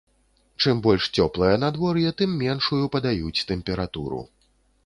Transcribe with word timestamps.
Чым 0.63 0.79
больш 0.85 1.09
цёплае 1.17 1.51
надвор'е, 1.65 2.13
тым 2.21 2.31
меншую 2.43 2.81
падаюць 2.97 3.45
тэмпературу. 3.53 4.21